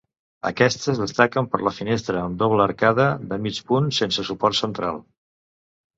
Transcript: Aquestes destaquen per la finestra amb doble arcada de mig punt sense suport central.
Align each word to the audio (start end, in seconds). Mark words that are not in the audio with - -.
Aquestes 0.49 1.01
destaquen 1.01 1.49
per 1.51 1.59
la 1.67 1.73
finestra 1.81 2.23
amb 2.29 2.39
doble 2.43 2.65
arcada 2.67 3.05
de 3.35 3.41
mig 3.47 3.61
punt 3.73 3.93
sense 4.03 4.29
suport 4.31 4.63
central. 4.65 4.99